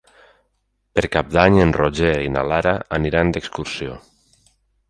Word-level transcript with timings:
Per 0.99 1.03
Cap 1.15 1.29
d'Any 1.35 1.59
en 1.65 1.75
Roger 1.77 2.15
i 2.29 2.33
na 2.37 2.45
Lara 2.53 2.75
aniran 3.01 3.37
d'excursió. 3.37 4.01